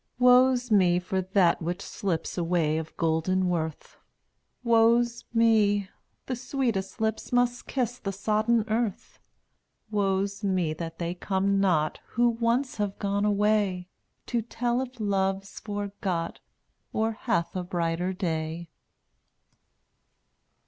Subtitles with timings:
[0.19, 3.97] 0Utt<$ drSyHAt Woe's me for that which slips Away of golden worth;
[4.63, 5.89] Woe's me!
[6.25, 9.19] the sweetest lips Must kiss the sodden earth.
[9.91, 13.89] Woe's me that they come not Who once have gone away.
[14.25, 16.39] To tell if love's forgot
[16.91, 18.69] Or hath a brighter day.